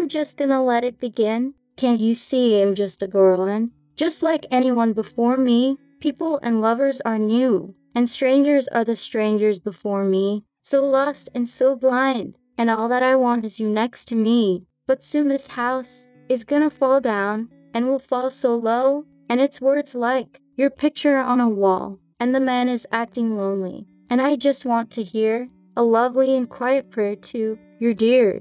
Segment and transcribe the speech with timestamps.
[0.00, 1.52] I'm just gonna let it begin.
[1.76, 5.76] Can't you see I'm just a girl and just like anyone before me?
[6.00, 10.46] People and lovers are new, and strangers are the strangers before me.
[10.62, 14.64] So lost and so blind, and all that I want is you next to me.
[14.86, 19.60] But soon this house is gonna fall down, and will fall so low, and it's
[19.60, 23.86] words like your picture on a wall, and the man is acting lonely.
[24.08, 28.38] And I just want to hear a lovely and quiet prayer to your dear